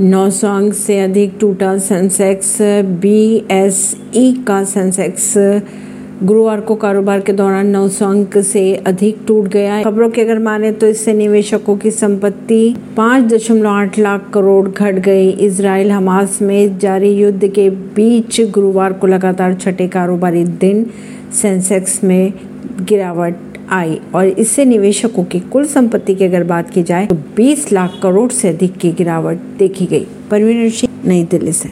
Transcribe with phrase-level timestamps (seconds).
[0.00, 2.56] नौ सौ अंक से अधिक टूटा सेंसेक्स
[3.02, 3.78] बी एस
[4.16, 5.32] ई का सेंसेक्स
[6.22, 10.72] गुरुवार को कारोबार के दौरान 900 अंक से अधिक टूट गया खबरों की अगर माने
[10.72, 17.48] तो इससे निवेशकों की संपत्ति 5.8 लाख करोड़ घट गई। इसराइल हमास में जारी युद्ध
[17.48, 20.86] के बीच गुरुवार को लगातार छठे कारोबारी दिन
[21.42, 22.32] सेंसेक्स में
[22.80, 23.34] गिरावट
[23.70, 28.00] आई और इससे निवेशकों की कुल संपत्ति की अगर बात की जाए तो 20 लाख
[28.02, 30.72] करोड़ से अधिक की गिरावट देखी गई। परवीन
[31.06, 31.64] नई दिल्ली से।